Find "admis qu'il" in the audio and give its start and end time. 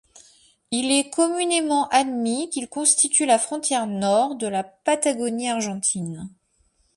1.89-2.67